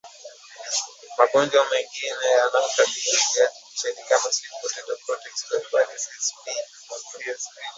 [1.17, 2.07] Magonjwa mengine
[2.39, 3.01] yanayokabili
[3.33, 7.57] viazi lishe ni kama Sweet Potato Chlorotic Stunt virus SPCSV